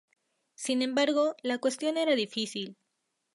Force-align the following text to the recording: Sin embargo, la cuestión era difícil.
Sin 0.55 0.81
embargo, 0.81 1.35
la 1.43 1.59
cuestión 1.59 1.95
era 1.95 2.15
difícil. 2.15 2.75